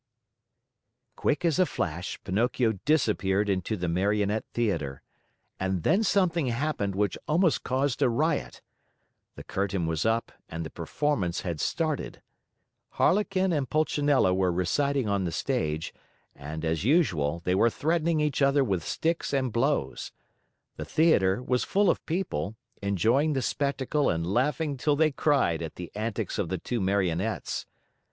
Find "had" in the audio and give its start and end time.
11.41-11.59